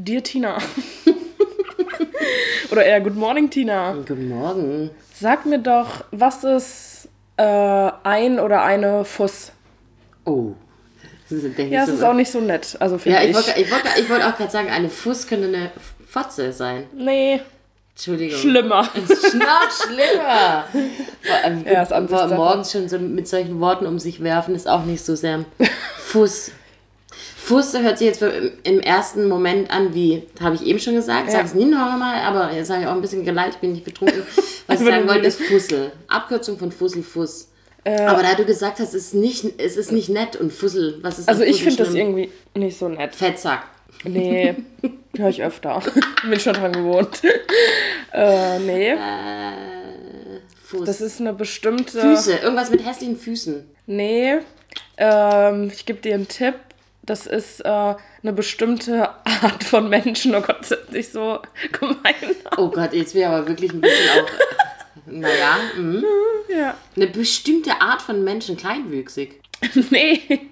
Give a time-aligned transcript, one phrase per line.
[0.00, 0.58] Dir Tina.
[2.70, 3.94] oder eher Good Morning Tina.
[3.94, 4.90] Guten Morgen.
[5.12, 7.42] Sag mir doch, was ist äh,
[8.04, 9.50] ein oder eine Fuss?
[10.24, 10.52] Oh.
[11.28, 12.76] Das ist, Ja, es so- ist auch nicht so nett.
[12.78, 13.34] Also Ja, finde ich ich.
[13.34, 15.72] wollte ich wollt, ich wollt auch gerade sagen, eine Fuß könnte eine
[16.08, 16.84] Fotze sein.
[16.94, 17.40] nee,
[17.96, 18.38] Entschuldigung.
[18.38, 18.88] schlimmer.
[18.94, 20.64] Ist noch schlimmer.
[20.70, 25.16] Vor Ja, morgens schon so mit solchen Worten um sich werfen, ist auch nicht so
[25.16, 25.44] sehr.
[25.98, 26.52] Fuß.
[27.48, 28.22] Fuß hört sich jetzt
[28.64, 32.20] im, ersten Moment an wie, habe ich eben schon gesagt, sag es nie noch einmal,
[32.20, 34.22] aber jetzt habe ich auch ein bisschen geleitet, ich bin nicht betrunken.
[34.66, 35.90] Was ich sagen wollte, ist Fussel.
[36.08, 37.48] Abkürzung von Fussel, Fuß.
[37.84, 38.02] Äh.
[38.02, 41.20] aber da du gesagt hast, es ist nicht, es ist nicht nett und Fussel, was
[41.20, 43.14] ist Also an ich Fussel finde das irgendwie nicht so nett.
[43.14, 43.62] Fettsack.
[44.04, 44.56] Nee,
[45.16, 45.80] höre ich öfter.
[46.28, 47.22] Bin schon dran gewohnt.
[48.12, 48.94] äh, nee,
[50.64, 50.84] Fuß.
[50.84, 51.98] das ist eine bestimmte.
[51.98, 53.64] Füße, irgendwas mit hässlichen Füßen.
[53.86, 54.40] Nee,
[54.98, 56.56] ähm, ich gebe dir einen Tipp.
[57.08, 60.34] Das ist äh, eine bestimmte Art von Menschen.
[60.34, 61.40] Oh Gott, das ist nicht so
[61.72, 62.36] gemein.
[62.58, 64.28] Oh Gott, jetzt wäre aber wirklich ein bisschen auch.
[65.10, 66.04] Naja, mhm.
[66.54, 66.76] Ja.
[66.94, 69.40] eine bestimmte Art von Menschen, kleinwüchsig.
[69.90, 70.50] Nee.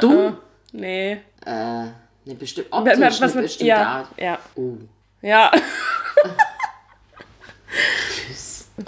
[0.00, 0.38] Dumm?
[0.72, 1.18] Nee.
[1.44, 1.92] Äh, eine
[2.38, 4.08] bestimmte Was optisch, mit, eine bestimmte ja, Art.
[4.16, 4.38] ja.
[4.54, 4.78] Oh,
[5.20, 5.52] Ja.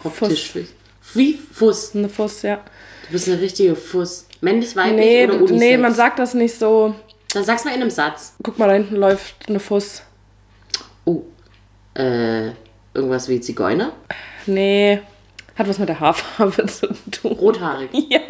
[0.02, 0.55] optisch.
[1.12, 1.94] Wie Fuß.
[1.94, 2.64] Eine Fuß, ja.
[3.11, 4.28] Du bist eine richtige Fuß.
[4.41, 5.58] Männlich, weiblich Nee, oder Unisex?
[5.58, 6.94] nee, man sagt das nicht so.
[7.34, 8.34] Dann sag's mal in einem Satz.
[8.41, 10.02] Guck mal, da hinten läuft eine Fuß.
[11.06, 11.22] Oh,
[11.94, 12.50] äh,
[12.94, 13.92] irgendwas wie Zigeuner?
[14.47, 15.00] Nee.
[15.56, 17.33] Hat was mit der Haarfarbe zu tun.
[17.33, 17.91] Rothaarig.
[18.08, 18.20] Ja.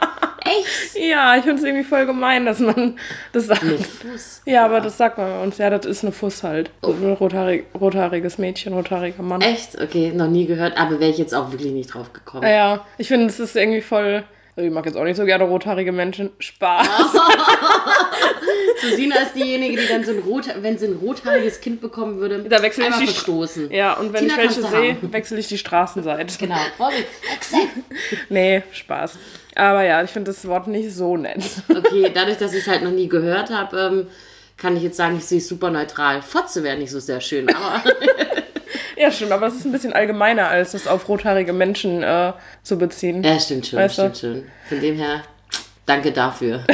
[0.42, 0.96] Echt?
[0.98, 2.98] Ja, ich finde es irgendwie voll gemein, dass man
[3.34, 3.62] das sagt.
[3.62, 4.42] Eine Fuß.
[4.46, 5.58] Ja, aber das sagt man bei uns.
[5.58, 6.70] Ja, das ist eine Fuß halt.
[6.82, 9.42] Ein rothaarig, rothaariges Mädchen, rothaariger Mann.
[9.42, 9.78] Echt?
[9.78, 12.48] Okay, noch nie gehört, aber wäre ich jetzt auch wirklich nicht drauf gekommen.
[12.48, 14.24] Ja, ich finde, es ist irgendwie voll.
[14.56, 16.30] Also Ich mag jetzt auch nicht so gerne rothaarige Menschen.
[16.38, 16.88] Spaß.
[18.82, 22.18] So, Sina ist diejenige, die dann so ein rot, wenn sie ein rothaariges Kind bekommen
[22.18, 23.70] würde, Da wechsle ich die verstoßen.
[23.70, 26.38] Ja, und wenn Tina ich welche sehe, wechsle ich die Straßenseite.
[26.38, 26.56] Genau.
[28.30, 29.18] Nee, Spaß.
[29.54, 31.42] Aber ja, ich finde das Wort nicht so nett.
[31.68, 34.06] Okay, dadurch, dass ich es halt noch nie gehört habe, ähm,
[34.56, 36.22] kann ich jetzt sagen, ich sehe es super neutral.
[36.22, 37.82] Fotze wäre nicht so sehr schön, aber
[39.00, 42.76] Ja, stimmt, aber es ist ein bisschen allgemeiner, als das auf rothaarige Menschen äh, zu
[42.76, 43.22] beziehen.
[43.24, 44.02] ja, stimmt schon, Weißt du?
[44.02, 44.46] stimmt schon.
[44.68, 45.22] Von dem her,
[45.86, 46.64] danke dafür.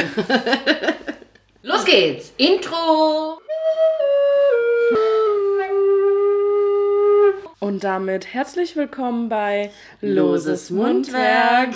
[1.63, 2.33] Los geht's.
[2.35, 3.39] Intro.
[7.67, 11.71] Und damit herzlich willkommen bei Loses Mundwerk.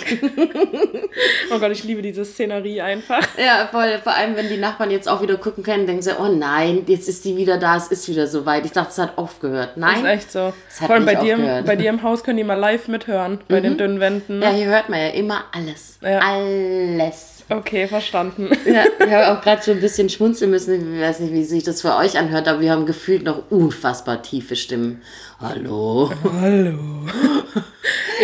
[1.52, 3.20] oh Gott, ich liebe diese Szenerie einfach.
[3.36, 6.28] Ja, voll, vor allem, wenn die Nachbarn jetzt auch wieder gucken können, denken sie, oh
[6.28, 8.64] nein, jetzt ist die wieder da, es ist wieder soweit.
[8.64, 9.72] Ich dachte, es hat aufgehört.
[9.74, 9.96] Das Nein.
[9.98, 10.54] ist echt so.
[10.66, 11.36] Es hat Vor allem bei dir.
[11.36, 11.66] Mhm.
[11.66, 14.40] bei dir im Haus können die mal live mithören, bei den dünnen Wänden.
[14.40, 15.98] Ja, hier hört man ja immer alles.
[16.00, 16.20] Ja.
[16.20, 17.41] Alles.
[17.48, 18.50] Okay, verstanden.
[18.64, 20.94] Ja, wir haben auch gerade schon ein bisschen schmunzeln müssen.
[20.94, 24.22] Ich weiß nicht, wie sich das für euch anhört, aber wir haben gefühlt noch unfassbar
[24.22, 25.02] tiefe Stimmen.
[25.40, 26.10] Hallo.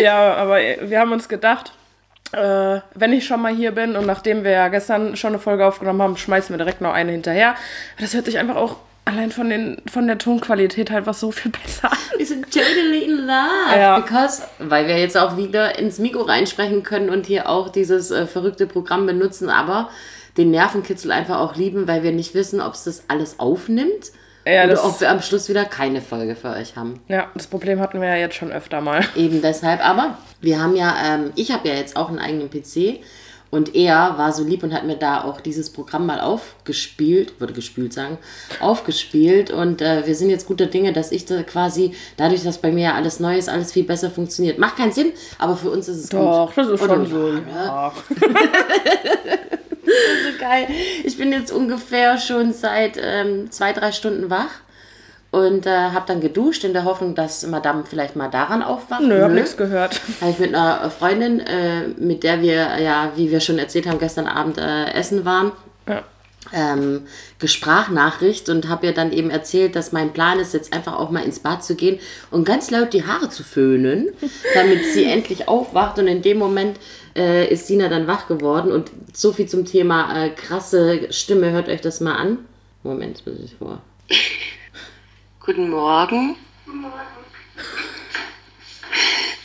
[0.01, 1.73] Ja, aber wir haben uns gedacht,
[2.31, 5.65] äh, wenn ich schon mal hier bin und nachdem wir ja gestern schon eine Folge
[5.65, 7.55] aufgenommen haben, schmeißen wir direkt noch eine hinterher.
[7.99, 8.77] Das hört sich einfach auch
[9.09, 11.89] allein von, den, von der Tonqualität halt was so viel besser.
[12.15, 13.77] Wir sind totally in love.
[13.77, 13.99] Ja.
[13.99, 18.25] Because, weil wir jetzt auch wieder ins Mikro reinsprechen können und hier auch dieses äh,
[18.27, 19.89] verrückte Programm benutzen, aber
[20.37, 24.11] den Nervenkitzel einfach auch lieben, weil wir nicht wissen, ob es das alles aufnimmt
[24.45, 27.01] Ja, oder ob wir am Schluss wieder keine Folge für euch haben.
[27.07, 29.03] Ja, das Problem hatten wir ja jetzt schon öfter mal.
[29.15, 33.01] Eben deshalb, aber wir haben ja, ähm, ich habe ja jetzt auch einen eigenen PC
[33.51, 37.53] und er war so lieb und hat mir da auch dieses Programm mal aufgespielt, würde
[37.53, 38.17] gespielt sagen,
[38.59, 42.71] aufgespielt und äh, wir sind jetzt guter Dinge, dass ich da quasi, dadurch, dass bei
[42.71, 44.59] mir ja alles neu ist, alles viel besser funktioniert.
[44.59, 46.57] Macht keinen Sinn, aber für uns ist es Doch, gut.
[46.57, 46.95] das ist Oder?
[46.95, 47.27] schon so.
[47.27, 47.43] Ja, ne?
[47.55, 47.93] Ja.
[49.89, 50.67] so geil.
[51.03, 54.49] Ich bin jetzt ungefähr schon seit ähm, zwei, drei Stunden wach
[55.31, 59.01] und äh, habe dann geduscht in der Hoffnung, dass Madame vielleicht mal daran aufwacht.
[59.01, 60.01] Nö, hab nichts gehört.
[60.21, 63.99] Habe ich mit einer Freundin, äh, mit der wir ja, wie wir schon erzählt haben,
[63.99, 65.51] gestern Abend äh, essen waren,
[65.87, 66.03] Ja.
[66.53, 67.03] ähm,
[67.37, 71.23] Gesprachnachricht und habe ihr dann eben erzählt, dass mein Plan ist, jetzt einfach auch mal
[71.23, 71.99] ins Bad zu gehen
[72.31, 74.07] und ganz laut die Haare zu föhnen,
[74.55, 75.99] damit sie endlich aufwacht.
[75.99, 76.79] Und in dem Moment
[77.15, 78.71] äh, ist Sina dann wach geworden.
[78.71, 81.51] Und so viel zum Thema äh, krasse Stimme.
[81.51, 82.39] Hört euch das mal an.
[82.83, 83.79] Moment, muss ich vor.
[85.45, 86.35] Guten Morgen.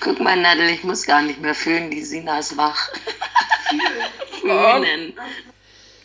[0.00, 2.90] Guck mal, Nadel, ich muss gar nicht mehr fühlen, die Sina ist wach.
[4.40, 5.14] Fühlen.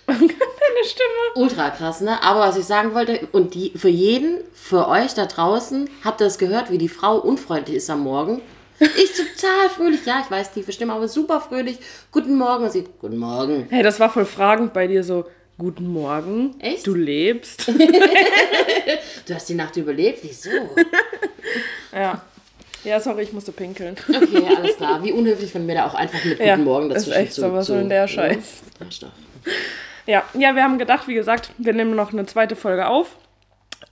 [0.06, 1.34] Deine Stimme.
[1.36, 2.22] Ultra krass, ne?
[2.24, 6.26] Aber was ich sagen wollte, und die für jeden, für euch da draußen, habt ihr
[6.26, 8.42] das gehört, wie die Frau unfreundlich ist am Morgen?
[8.80, 11.80] Ich total fröhlich, ja, ich weiß, tiefe Stimme, aber super fröhlich.
[12.12, 12.64] Guten Morgen.
[12.64, 13.68] Und sie, guten Morgen.
[13.70, 15.26] Hey, das war voll fragend bei dir so.
[15.60, 16.56] Guten Morgen.
[16.60, 16.88] Echt?
[16.88, 17.70] Du lebst.
[19.28, 20.20] Du hast die Nacht überlebt?
[20.24, 20.50] Wieso?
[21.94, 22.20] ja.
[22.84, 23.96] Ja, sorry, ich musste pinkeln.
[24.08, 25.04] Okay, alles klar.
[25.04, 27.54] Wie unhöflich von mir da auch einfach mit Guten Ja, Morgen ist dazwischen echt so,
[27.54, 28.64] was soll denn der Scheiß?
[30.08, 33.18] Ja, ja, wir haben gedacht, wie gesagt, wir nehmen noch eine zweite Folge auf.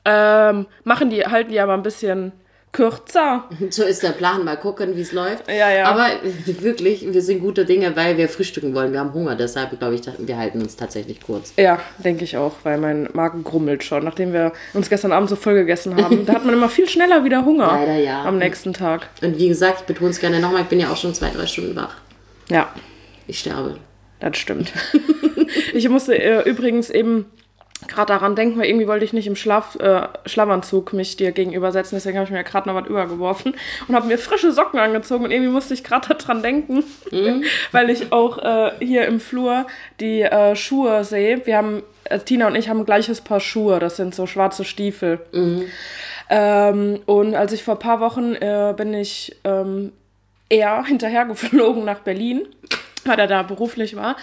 [0.06, 2.32] Ähm, machen die, halten die aber ein bisschen
[2.72, 3.46] kürzer.
[3.70, 4.46] So ist der Plan.
[4.46, 5.48] Mal gucken, wie es läuft.
[5.50, 5.86] Ja, ja.
[5.86, 8.92] Aber äh, wirklich, wir sind guter Dinge, weil wir frühstücken wollen.
[8.94, 9.36] Wir haben Hunger.
[9.36, 11.54] Deshalb glaube ich, wir halten uns tatsächlich kurz.
[11.58, 15.36] Ja, denke ich auch, weil mein Magen grummelt schon, nachdem wir uns gestern Abend so
[15.36, 16.18] voll gegessen haben.
[16.26, 17.68] Da hat man immer viel schneller wieder Hunger.
[17.68, 18.24] Leider ja.
[18.26, 19.08] Am nächsten Tag.
[19.22, 21.46] Und wie gesagt, ich betone es gerne nochmal, ich bin ja auch schon zwei, drei
[21.46, 21.96] Stunden wach.
[22.50, 22.74] Ja,
[23.28, 23.78] Ich sterbe.
[24.20, 24.72] das stimmt.
[25.74, 27.26] ich musste äh, übrigens eben
[27.88, 31.96] gerade daran denken, weil irgendwie wollte ich nicht im Schlaf, äh, Schlafanzug mich dir gegenübersetzen,
[31.96, 33.56] deswegen habe ich mir gerade noch was übergeworfen
[33.88, 36.84] und habe mir frische Socken angezogen und irgendwie musste ich gerade daran denken,
[37.72, 39.68] weil ich auch äh, hier im Flur
[40.00, 41.46] die äh, Schuhe sehe.
[41.46, 44.66] Wir haben, äh, Tina und ich haben ein gleiches Paar Schuhe, das sind so schwarze
[44.66, 45.20] Stiefel.
[46.30, 49.94] Ähm, und als ich vor ein paar Wochen äh, bin ich ähm,
[50.50, 52.48] eher hinterhergeflogen nach Berlin,
[53.08, 54.16] weil er da beruflich war,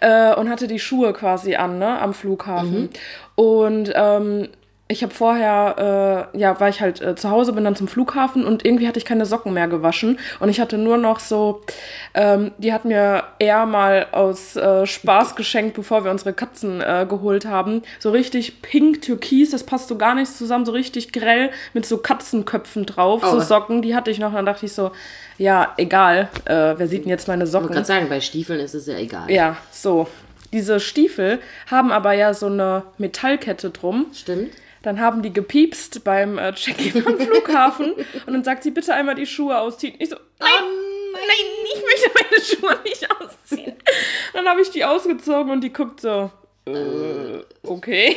[0.00, 2.90] äh, und hatte die Schuhe quasi an, ne, am Flughafen.
[3.34, 4.48] Und ähm,
[4.86, 8.44] ich habe vorher, äh, ja, war ich halt äh, zu Hause, bin dann zum Flughafen
[8.44, 10.18] und irgendwie hatte ich keine Socken mehr gewaschen.
[10.40, 11.62] Und ich hatte nur noch so,
[12.12, 17.06] ähm, die hat mir eher mal aus äh, Spaß geschenkt, bevor wir unsere Katzen äh,
[17.08, 17.80] geholt haben.
[17.98, 21.96] So richtig pink, türkis, das passt so gar nicht zusammen, so richtig grell mit so
[21.96, 23.30] Katzenköpfen drauf, Oh.
[23.30, 23.80] so Socken.
[23.80, 24.92] Die hatte ich noch, dann dachte ich so,
[25.38, 27.74] ja, egal, äh, wer sieht denn jetzt meine Ich wollte Socken?
[27.74, 29.30] gerade sagen, bei Stiefeln ist es ja egal.
[29.30, 30.08] Ja, so.
[30.52, 31.40] Diese Stiefel
[31.70, 34.06] haben aber ja so eine Metallkette drum.
[34.14, 34.52] Stimmt.
[34.84, 39.14] Dann haben die gepiepst beim äh, Check-in am Flughafen und dann sagt sie, bitte einmal
[39.14, 39.94] die Schuhe ausziehen.
[39.98, 40.50] Ich so, nein,
[41.12, 41.22] nein,
[41.74, 43.76] ich möchte meine Schuhe nicht ausziehen.
[44.34, 46.30] Dann habe ich die ausgezogen und die guckt so,
[46.66, 48.16] äh, okay.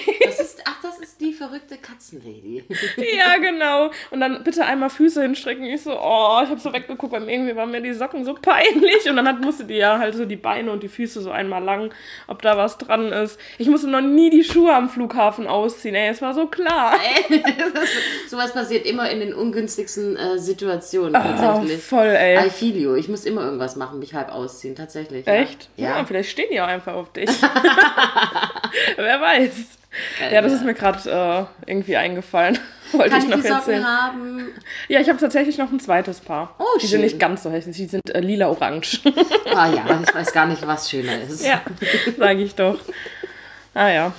[1.18, 2.64] Ist, die verrückte Katzenlady.
[3.18, 3.92] ja, genau.
[4.12, 5.66] Und dann bitte einmal Füße hinstrecken.
[5.66, 9.10] Ich so, oh, ich habe so weggeguckt, weil irgendwie waren mir die Socken so peinlich.
[9.10, 11.64] Und dann hat, musste die ja halt so die Beine und die Füße so einmal
[11.64, 11.94] lang,
[12.28, 13.40] ob da was dran ist.
[13.58, 15.96] Ich musste noch nie die Schuhe am Flughafen ausziehen.
[15.96, 16.96] Ey, es war so klar.
[18.30, 21.84] Sowas passiert immer in den ungünstigsten äh, Situationen Oh, tatsächlich.
[21.84, 22.46] voll, ey.
[22.48, 22.96] I feel you.
[22.96, 25.26] Ich muss immer irgendwas machen, mich halb ausziehen, tatsächlich.
[25.28, 25.70] Echt?
[25.78, 25.98] Ja.
[25.98, 26.06] Ja.
[26.06, 27.30] vielleicht stehen die auch einfach auf dich.
[28.98, 29.52] Wer weiß.
[30.32, 32.60] Ja, das ist mir gerade äh, irgendwie eingefallen.
[32.92, 33.86] Wollte Kann ich ich noch die Socken erzählen.
[33.86, 34.48] haben?
[34.88, 36.56] Ja, ich habe tatsächlich noch ein zweites Paar.
[36.60, 36.90] Oh, die schön.
[36.90, 39.02] sind nicht ganz so hässlich, die sind äh, lila-orange.
[39.54, 41.46] Ah ja, ich weiß gar nicht, was schöner ist.
[41.46, 41.62] ja,
[42.18, 42.80] sage ich doch.
[43.74, 44.14] Ah ja.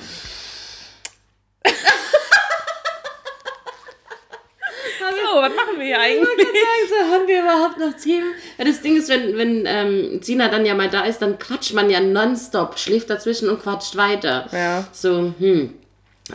[5.79, 6.49] So, machen wir hier eigentlich?
[6.81, 8.33] Also, haben wir überhaupt noch Themen?
[8.57, 11.75] Ja, das Ding ist, wenn, wenn ähm, Sina dann ja mal da ist, dann quatscht
[11.75, 14.47] man ja nonstop, schläft dazwischen und quatscht weiter.
[14.53, 14.85] Ja.
[14.93, 15.75] So, hm.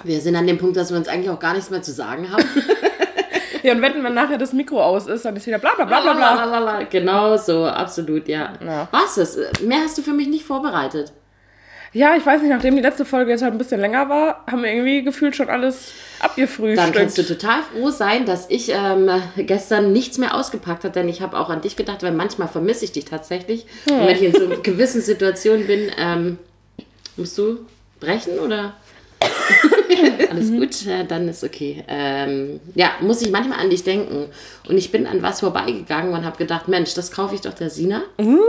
[0.03, 2.31] Wir sind an dem Punkt, dass wir uns eigentlich auch gar nichts mehr zu sagen
[2.31, 2.43] haben.
[3.63, 6.01] Ja, und wenn wenn nachher das Mikro aus ist, dann ist wieder bla bla bla
[6.01, 6.83] bla bla.
[6.83, 8.51] Genau so, absolut, ja.
[8.61, 8.89] Ja.
[8.91, 9.61] Was ist?
[9.61, 11.13] Mehr hast du für mich nicht vorbereitet.
[11.93, 14.63] Ja, ich weiß nicht, nachdem die letzte Folge jetzt halt ein bisschen länger war, haben
[14.63, 16.77] wir irgendwie gefühlt schon alles abgefrühstückt.
[16.77, 21.07] Dann kannst du total froh sein, dass ich ähm, gestern nichts mehr ausgepackt habe, denn
[21.07, 23.67] ich habe auch an dich gedacht, weil manchmal vermisse ich dich tatsächlich.
[23.89, 26.39] Und wenn ich in so gewissen Situationen bin, ähm,
[27.15, 27.59] musst du
[27.99, 28.73] brechen oder?
[30.29, 31.83] Alles gut, äh, dann ist okay.
[31.87, 34.25] Ähm, ja, muss ich manchmal an dich denken.
[34.67, 37.69] Und ich bin an was vorbeigegangen und habe gedacht, Mensch, das kaufe ich doch der
[37.69, 38.01] Sina.
[38.19, 38.39] Uh.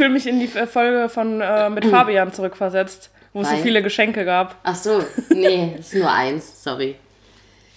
[0.00, 3.82] Ich fühle mich in die Folge von äh, mit Fabian zurückversetzt, wo es so viele
[3.82, 4.56] Geschenke gab.
[4.62, 6.94] Ach so, nee, ist nur eins, sorry.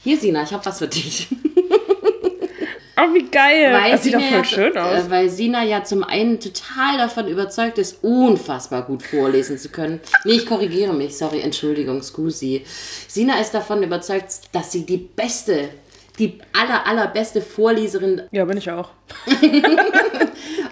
[0.05, 1.27] Hier, Sina, ich habe was für dich.
[2.95, 3.73] Oh, wie geil.
[3.73, 5.05] Weil das sieht doch Sina voll ja, schön aus.
[5.05, 9.99] Äh, weil Sina ja zum einen total davon überzeugt ist, unfassbar gut vorlesen zu können.
[10.25, 12.63] Nee, ich korrigiere mich, sorry, Entschuldigung, scusi.
[13.07, 15.69] Sina ist davon überzeugt, dass sie die beste,
[16.19, 18.91] die aller, allerbeste Vorleserin Ja, bin ich auch.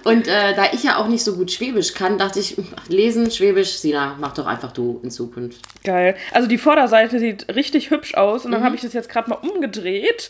[0.03, 3.29] und äh, da ich ja auch nicht so gut Schwäbisch kann, dachte ich, ach, lesen,
[3.31, 5.57] Schwäbisch, Sina, mach doch einfach du in Zukunft.
[5.83, 6.15] Geil.
[6.31, 8.45] Also die Vorderseite sieht richtig hübsch aus Mhm.
[8.47, 10.29] und dann habe ich das jetzt gerade mal umgedreht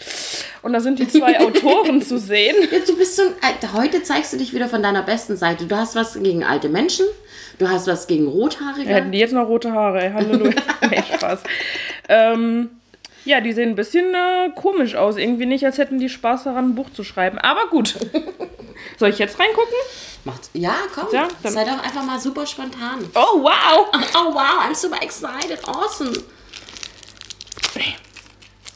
[0.61, 2.55] und da sind die zwei Autoren zu sehen.
[2.71, 5.65] Jetzt, du bist so ein, äh, heute zeigst du dich wieder von deiner besten Seite.
[5.65, 7.05] Du hast was gegen alte Menschen,
[7.59, 8.89] du hast was gegen Rothaarige.
[8.89, 10.11] Hätten die jetzt noch rote Haare, ey.
[10.11, 10.53] Halleluja.
[10.89, 11.41] nee, Spaß.
[12.09, 12.69] Ähm,
[13.25, 15.17] ja, die sehen ein bisschen äh, komisch aus.
[15.17, 17.37] Irgendwie nicht, als hätten die Spaß daran, ein Buch zu schreiben.
[17.37, 17.95] Aber gut.
[19.01, 19.74] Soll ich jetzt reingucken?
[20.25, 23.03] Macht, ja, komm, Ja, sei doch einfach mal super spontan.
[23.15, 23.88] Oh, wow.
[24.13, 26.13] Oh wow, I'm super excited, awesome.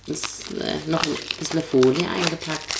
[0.07, 2.73] Ist äh, noch ein bisschen Folie eingepackt.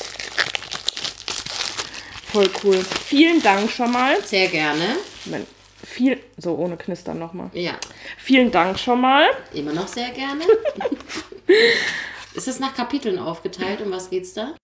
[2.31, 2.83] Voll cool.
[3.05, 4.19] Vielen Dank schon mal.
[4.23, 4.97] Sehr gerne.
[5.25, 5.47] Moment.
[5.83, 7.51] viel, so ohne Knistern nochmal.
[7.53, 7.73] Ja,
[8.17, 9.27] Vielen Dank schon mal.
[9.53, 10.45] immer noch sehr gerne.
[12.33, 13.81] Ist es nach Kapiteln aufgeteilt?
[13.81, 14.55] Um was geht's da?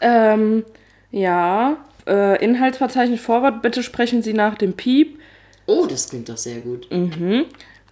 [0.00, 0.64] Ähm,
[1.10, 5.18] ja, äh, Inhaltsverzeichnis Vorwort, bitte sprechen Sie nach dem Piep.
[5.66, 6.88] Oh, das klingt doch sehr gut.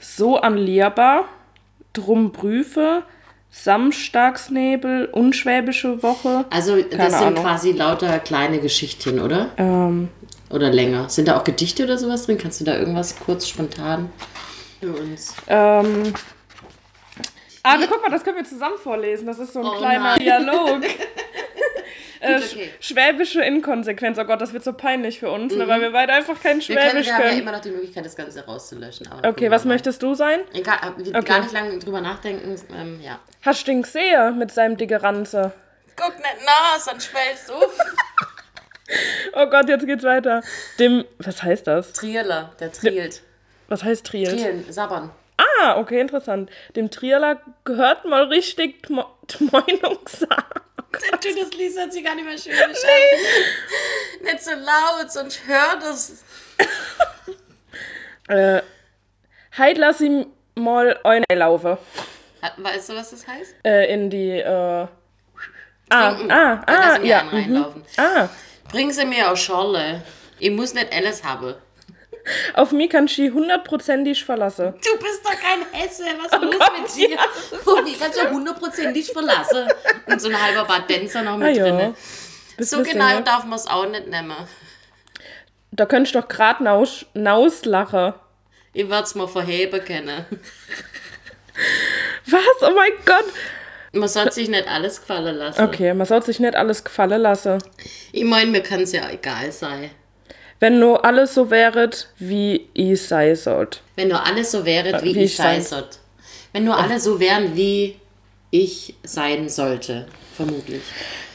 [0.00, 1.24] So anlierbar,
[1.92, 3.02] drum Prüfe,
[3.50, 6.44] Samstagsnebel, unschwäbische Woche.
[6.50, 7.42] Also, das Keine sind Ahnung.
[7.44, 9.50] quasi lauter kleine Geschichtchen, oder?
[9.56, 10.08] Ähm,
[10.50, 11.08] Oder länger.
[11.08, 12.38] Sind da auch Gedichte oder sowas drin?
[12.38, 14.10] Kannst du da irgendwas kurz spontan
[14.80, 15.34] für uns?
[15.46, 16.12] ähm,
[17.62, 19.26] ah, guck mal, das können wir zusammen vorlesen.
[19.26, 20.18] Das ist so ein Oh kleiner nein.
[20.20, 20.80] Dialog.
[22.20, 22.40] äh, okay.
[22.44, 24.18] sch- Schwäbische Inkonsequenz.
[24.18, 26.68] Oh Gott, das wird so peinlich für uns, ne, weil wir beide einfach kein Mhm.
[26.68, 29.06] Wir, können, Schwäbisch wir haben ja immer noch die Möglichkeit, das Ganze rauszulöschen.
[29.10, 29.74] aber Okay, was mal.
[29.74, 30.40] möchtest du sein?
[30.52, 31.24] Egal, wir Okay.
[31.28, 32.54] gar nicht lange drüber nachdenken.
[32.76, 33.18] Ähm, ja.
[33.42, 35.52] Hast du gesehen mit seinem dicke Ranze?
[35.96, 37.78] Guck nicht nach, sonst schwellst du auf.
[39.34, 40.42] Oh Gott, jetzt geht's weiter.
[40.78, 41.92] Dem, was heißt das?
[41.92, 43.20] Trieler, der trielt.
[43.68, 44.28] Was heißt Triel?
[44.34, 45.10] Trielen, sabbern.
[45.60, 46.48] Ah, okay, interessant.
[46.74, 48.82] Dem Trieler gehört mal richtig
[49.28, 50.57] Tmoinungssaat.
[51.00, 52.70] Du, das Lied hört sich gar nicht mehr schön an.
[54.22, 56.24] Nicht so laut, sonst hört das.
[58.28, 58.60] Äh,
[59.56, 61.78] heit lass ihm mal eine laufen.
[62.58, 63.54] Weißt du, was das heißt?
[63.64, 64.86] Äh, in die, äh,
[65.88, 66.30] ah, Trinken.
[66.30, 67.82] ah, ah, ja, reinlaufen.
[67.96, 68.28] ah.
[68.70, 70.02] Bring sie mir aus Scholle.
[70.38, 71.54] Ich muss nicht alles haben.
[72.54, 74.74] Auf mich kann sie hundertprozentig verlassen.
[74.74, 76.04] Du bist doch kein Hesse.
[76.20, 77.10] Was ist los Gott, mit dir?
[77.10, 77.24] ja,
[77.64, 79.68] Wo die kannst du hundertprozentig verlassen.
[80.06, 81.64] Und so ein halber Badenzer noch Ah mit ja.
[81.70, 81.94] drin.
[82.58, 83.22] So genau ne?
[83.22, 84.34] darf man es auch nicht nehmen.
[85.70, 88.14] Da könntest du doch grad naus, nauslachen.
[88.72, 90.24] Ich werde es mal verheben können.
[92.26, 92.42] Was?
[92.62, 93.24] Oh mein Gott.
[93.92, 95.62] Man sollte sich nicht alles gefallen lassen.
[95.62, 97.58] Okay, man soll sich nicht alles gefallen lassen.
[98.12, 99.90] Ich meine, mir kann es ja egal sein.
[100.60, 103.80] Wenn nur alles so wäret, wie ich sei sollt.
[103.96, 105.98] Wenn nur alles so wäre, wie, wie ich sein- sollte.
[106.52, 107.96] Wenn nur alle so wären, wie
[108.50, 110.06] ich sein sollte.
[110.34, 110.82] Vermutlich.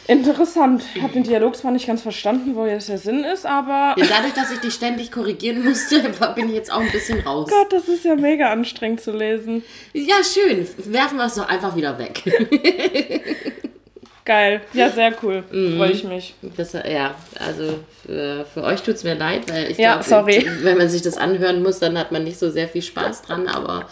[0.08, 0.84] Interessant.
[0.96, 3.96] Ich habe den Dialog zwar nicht ganz verstanden, wo jetzt der Sinn ist, aber.
[3.98, 6.02] Ja, dadurch, dass ich dich ständig korrigieren musste,
[6.36, 7.50] bin ich jetzt auch ein bisschen raus.
[7.50, 9.64] Gott, das ist ja mega anstrengend zu lesen.
[9.94, 10.68] Ja, schön.
[10.92, 12.22] Werfen wir es doch einfach wieder weg.
[14.26, 14.62] Geil.
[14.74, 15.44] Ja, sehr cool.
[15.52, 15.78] Mhm.
[15.78, 16.34] Freue ich mich.
[16.56, 20.78] Das, ja, also für, für euch tut es mir leid, weil ich Ja, glaube, wenn
[20.78, 23.48] man sich das anhören muss, dann hat man nicht so sehr viel Spaß dran.
[23.48, 23.88] Aber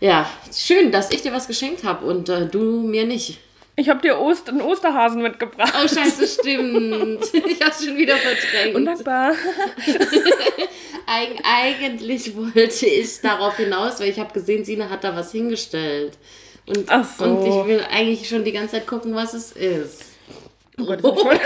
[0.00, 3.38] ja, schön, dass ich dir was geschenkt habe und äh, du mir nicht.
[3.74, 5.72] Ich habe dir Ost einen Osterhasen mitgebracht.
[5.82, 7.24] Oh, scheiße, stimmt.
[7.32, 8.74] Ich hab's schon wieder verdrängt.
[8.74, 9.32] Undankbar.
[11.06, 16.12] Eig eigentlich wollte ich darauf hinaus, weil ich habe gesehen, Sina hat da was hingestellt.
[16.66, 17.24] Und, Ach so.
[17.24, 20.04] und ich will eigentlich schon die ganze Zeit gucken, was es ist.
[20.78, 21.40] Oh Gott, ist voll-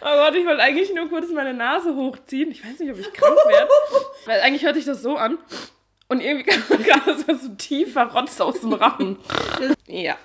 [0.00, 2.50] Oh Gott, ich wollte eigentlich nur kurz meine Nase hochziehen.
[2.50, 3.70] Ich weiß nicht, ob ich krank werde.
[4.26, 5.38] Weil eigentlich hört sich das so an.
[6.08, 9.18] Und irgendwie kam gerade so, tiefer Rotz aus dem Rachen.
[9.86, 10.16] Ja.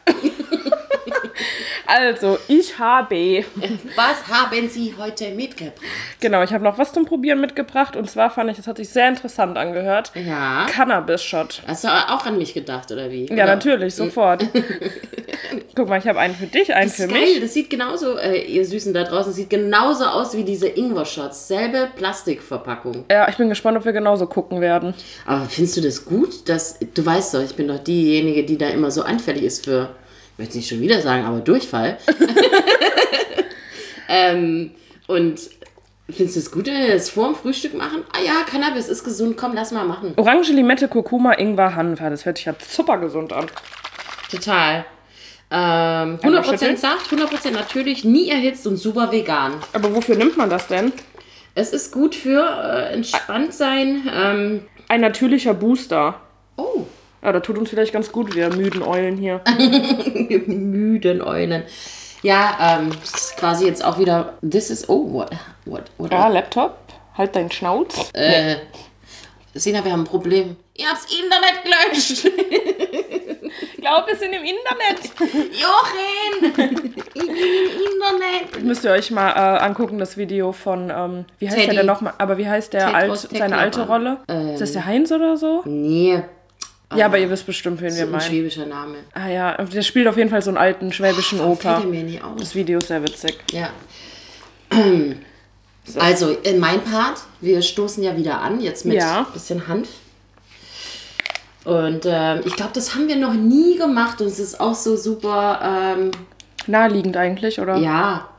[1.85, 3.43] Also, ich habe.
[3.95, 5.75] Was haben Sie heute mitgebracht?
[6.19, 7.95] Genau, ich habe noch was zum Probieren mitgebracht.
[7.95, 10.11] Und zwar fand ich, das hat sich sehr interessant angehört.
[10.15, 10.67] Ja.
[10.69, 11.63] Cannabis-Shot.
[11.65, 13.25] Hast du auch an mich gedacht, oder wie?
[13.27, 13.45] Ja, Oder?
[13.47, 14.45] natürlich, sofort.
[15.75, 17.21] Guck mal, ich habe einen für dich, einen Das für ist mich.
[17.33, 21.47] geil, das sieht genauso, äh, ihr Süßen da draußen, sieht genauso aus wie diese Ingwer-Shots.
[21.47, 23.05] Selbe Plastikverpackung.
[23.09, 24.93] Ja, ich bin gespannt, ob wir genauso gucken werden.
[25.25, 28.67] Aber findest du das gut, dass, du weißt doch, ich bin doch diejenige, die da
[28.67, 29.89] immer so anfällig ist für,
[30.39, 31.97] möchte nicht schon wieder sagen, aber Durchfall.
[34.09, 34.71] ähm,
[35.07, 35.39] und
[36.09, 38.03] findest du es gut, wenn wir das vor dem Frühstück machen?
[38.13, 40.13] Ah ja, Cannabis ist gesund, komm, lass mal machen.
[40.15, 41.99] Orange, Limette, Kurkuma, Ingwer, Hanf.
[41.99, 43.47] Das hört sich ja super gesund an.
[44.31, 44.85] Total.
[45.51, 49.53] Ähm, 100% Saft, 100% natürlich, nie erhitzt und super vegan.
[49.73, 50.93] Aber wofür nimmt man das denn?
[51.55, 54.07] Es ist gut für äh, entspannt sein.
[54.13, 56.21] Ähm, Ein natürlicher Booster.
[56.55, 56.85] oh,
[57.21, 59.41] Ja, das tut uns vielleicht ganz gut, wir müden Eulen hier.
[60.47, 61.63] müden Eulen.
[62.21, 64.33] Ja, ähm, das ist quasi jetzt auch wieder.
[64.47, 64.87] This is.
[64.89, 65.31] Oh, what?
[65.65, 65.83] What?
[65.97, 66.77] what Ja, Laptop.
[67.17, 68.09] Halt deinen Schnauz.
[68.13, 68.55] äh,
[69.53, 70.55] Sina, wir haben ein Problem.
[70.75, 72.31] Ihr habt's Internet gelöscht.
[73.73, 75.09] Ich glaube, wir sind im Internet.
[75.53, 76.45] Jochen!
[76.45, 78.63] ich bin im Internet.
[78.63, 81.77] Müsst ihr euch mal äh, angucken, das Video von, ähm, wie heißt der Teddy.
[81.77, 82.13] denn nochmal?
[82.17, 83.87] Aber wie heißt der alt, seine alte.
[83.87, 84.19] Rolle?
[84.53, 85.63] ist das der Heinz oder so?
[85.65, 86.21] Nee,
[86.95, 88.21] Ja, aber ihr wisst bestimmt, wen wir so ein meinen.
[88.21, 88.97] schwäbischer Name.
[89.13, 91.75] Ah ja, der spielt auf jeden Fall so einen alten schwäbischen Opa.
[91.75, 92.35] Fällt er mir nie auf.
[92.37, 93.37] Das Video ist sehr witzig.
[93.51, 93.69] Ja.
[95.95, 99.23] Also, in mein Part, wir stoßen ja wieder an, jetzt mit Ja.
[99.33, 99.87] bisschen Hanf.
[101.63, 104.95] Und ähm, ich glaube, das haben wir noch nie gemacht und es ist auch so
[104.95, 106.11] super, ähm,
[106.67, 107.77] Naheliegend eigentlich, oder?
[107.77, 108.29] ja.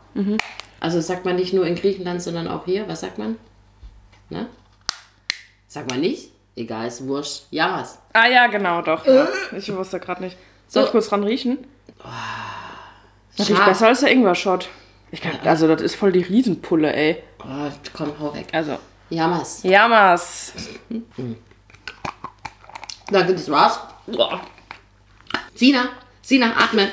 [0.79, 2.87] Also sagt man nicht nur in Griechenland, sondern auch hier.
[2.89, 3.37] Was sagt man?
[4.29, 4.47] Ne?
[5.67, 6.31] Sagt man nicht?
[6.57, 7.45] Egal, ist wurscht.
[7.51, 7.99] Jamas.
[8.13, 9.07] Ah ja, genau, doch.
[9.07, 9.29] Ja.
[9.57, 10.37] Ich wusste gerade nicht.
[10.69, 11.59] Soll ich kurz dran riechen?
[13.37, 14.69] Das riecht besser als der Ingwer-Shot.
[15.13, 17.23] Ich kann, also das ist voll die Riesenpulle, ey.
[17.41, 18.47] Oh, komm, hau weg.
[18.53, 18.79] Also,
[19.09, 19.63] Jamas.
[19.65, 20.53] Jamas.
[23.11, 23.81] Danke, das war's.
[24.07, 24.41] Boah.
[25.55, 25.89] Sina,
[26.23, 26.89] Sina, atmen.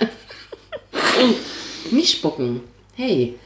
[1.92, 2.64] Nicht spucken.
[2.96, 3.38] Hey.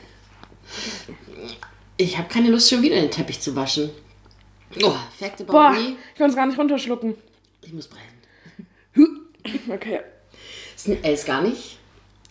[1.98, 3.92] Ich habe keine Lust, schon wieder den Teppich zu waschen.
[4.84, 5.96] Oh, fact about Boah, me.
[6.14, 7.16] ich kann es gar nicht runterschlucken.
[7.64, 8.08] Ich muss brennen.
[9.70, 10.00] Okay,
[10.76, 11.78] Ist, äh, ist gar nicht.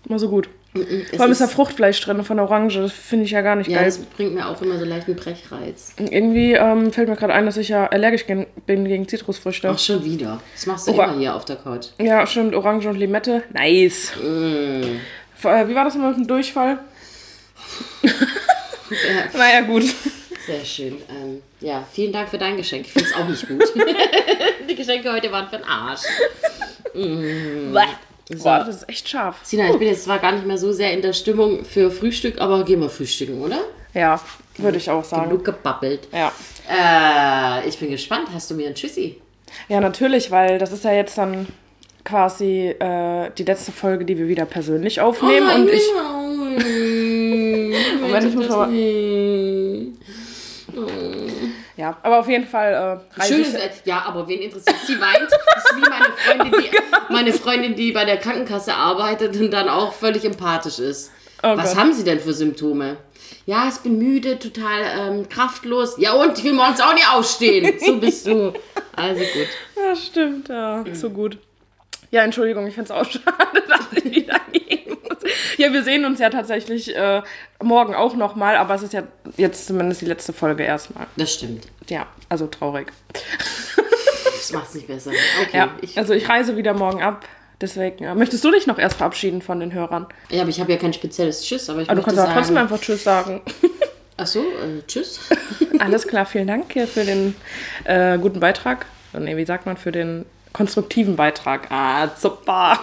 [0.08, 0.48] mal so gut.
[0.72, 2.80] Es Vor allem ist da Fruchtfleisch drin von der Orange.
[2.80, 3.86] Das finde ich ja gar nicht ja, geil.
[3.86, 5.94] das bringt mir auch immer so leichten Brechreiz.
[5.98, 8.24] Irgendwie ähm, fällt mir gerade ein, dass ich ja allergisch
[8.66, 9.68] bin gegen Zitrusfrüchte.
[9.68, 10.40] Ach, schon wieder.
[10.54, 11.88] Das machst du Ora- immer hier auf der Couch.
[11.98, 12.54] Ja, stimmt.
[12.54, 13.42] Orange und Limette.
[13.52, 14.12] Nice.
[15.34, 16.78] Vor- äh, Wie war das mit dem Durchfall?
[18.02, 18.10] Ja,
[19.36, 19.82] Naja, gut.
[20.46, 20.98] sehr schön.
[21.10, 22.86] Ähm, ja, vielen Dank für dein Geschenk.
[22.86, 23.62] Ich finde es auch nicht gut.
[24.68, 26.02] Die Geschenke heute waren für den Arsch.
[28.42, 29.38] Boah, das ist echt scharf.
[29.42, 32.40] Sina, ich bin jetzt zwar gar nicht mehr so sehr in der Stimmung für Frühstück,
[32.40, 33.58] aber gehen wir frühstücken, oder?
[33.92, 34.20] Ja,
[34.56, 35.30] würde ich auch sagen.
[35.30, 36.06] Genug gebabbelt.
[36.12, 36.32] Ja.
[36.68, 38.28] Äh, ich bin gespannt.
[38.32, 39.20] Hast du mir ein Tschüssi?
[39.68, 41.48] ja, natürlich, weil das ist ja jetzt dann
[42.04, 45.48] quasi äh, die letzte Folge, die wir wieder persönlich aufnehmen.
[45.50, 45.82] Oh, und ich.
[48.00, 48.68] Moment, ich muss aber-
[51.80, 53.54] Ja, aber auf jeden Fall äh, Schönes,
[53.86, 54.76] ja, aber wen interessiert?
[54.86, 55.30] Sie weint.
[55.30, 56.70] Das ist wie meine Freundin, die,
[57.12, 61.10] meine Freundin, die bei der Krankenkasse arbeitet und dann auch völlig empathisch ist.
[61.42, 61.78] Oh Was Gott.
[61.78, 62.98] haben Sie denn für Symptome?
[63.46, 65.94] Ja, ich bin müde, total ähm, kraftlos.
[65.96, 67.72] Ja, und ich will morgens auch nicht aufstehen.
[67.80, 68.52] So bist du.
[68.94, 69.48] Also gut.
[69.82, 70.84] Ja, stimmt, ja.
[70.92, 71.38] So gut.
[72.10, 74.79] Ja, Entschuldigung, ich finde es auch schade, dass ich wieder muss.
[75.56, 77.22] Ja, wir sehen uns ja tatsächlich äh,
[77.62, 79.02] morgen auch nochmal, aber es ist ja
[79.36, 81.06] jetzt zumindest die letzte Folge erstmal.
[81.16, 81.66] Das stimmt.
[81.88, 82.92] Ja, also traurig.
[84.36, 85.10] Das macht's nicht besser.
[85.42, 85.56] Okay.
[85.56, 87.24] Ja, Ich, also ich reise wieder morgen ab.
[87.60, 88.14] Deswegen, ja.
[88.14, 90.06] möchtest du dich noch erst verabschieden von den Hörern?
[90.30, 92.36] ja, aber ich habe ja kein spezielles Tschüss, aber ich Aber du kannst auch sagen.
[92.38, 93.42] trotzdem einfach Tschüss sagen.
[94.16, 95.20] Ach so, äh, Tschüss.
[95.78, 97.36] Alles klar, vielen Dank hier für den
[97.84, 98.86] äh, guten Beitrag.
[99.12, 101.70] Nee, wie sagt man, für den konstruktiven Beitrag.
[101.70, 102.78] Ah, super.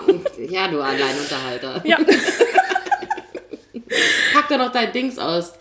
[0.49, 1.81] ja, du Alleinunterhalter.
[1.83, 1.97] Ja.
[4.33, 5.53] Pack doch noch dein Dings aus.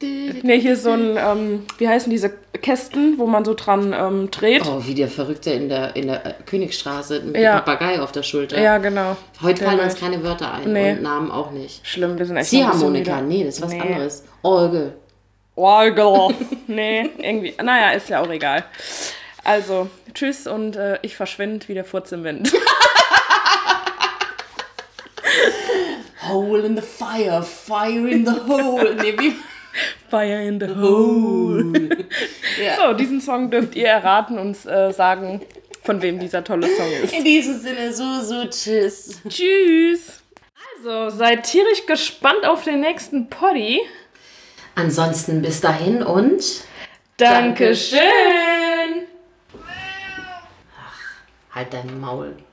[0.00, 2.30] Nee, hier ist so ein, ähm, wie heißen diese
[2.62, 4.64] Kästen, wo man so dran ähm, dreht.
[4.66, 7.58] Oh, wie der Verrückte in der, in der äh, Königstraße mit Ja.
[7.58, 8.60] dem Papagei auf der Schulter.
[8.60, 9.16] Ja, genau.
[9.42, 10.92] Heute fallen uns keine Wörter ein Nee.
[10.92, 11.86] und Namen auch nicht.
[11.86, 13.80] Schlimm, wir sind echt Ziehharmonika, nee, das ist was Nee.
[13.80, 14.24] anderes.
[14.42, 14.94] Orgel.
[15.56, 16.34] Orgel.
[16.68, 17.54] nee, irgendwie.
[17.62, 18.64] Naja, ist ja auch egal.
[19.46, 22.52] Also, tschüss und äh, ich verschwinde wie der Furz im Wind.
[26.28, 28.96] Hole in the fire, fire in the hole.
[28.96, 29.36] Nee, wie?
[30.10, 31.72] Fire in the hole.
[32.76, 35.42] So, diesen Song dürft ihr erraten und äh, sagen,
[35.84, 37.12] von wem dieser tolle Song ist.
[37.12, 39.20] In diesem Sinne, so, so, tschüss.
[39.28, 40.22] Tschüss.
[40.78, 43.80] Also, seid tierisch gespannt auf den nächsten Poddy.
[44.74, 46.42] Ansonsten bis dahin und
[47.18, 48.00] Dankeschön.
[51.56, 52.45] Halt dein Maul.